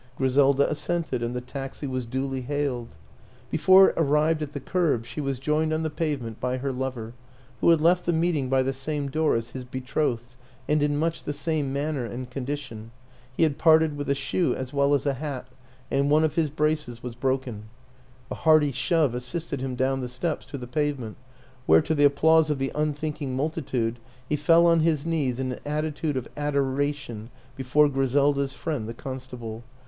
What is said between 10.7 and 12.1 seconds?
in much the same manner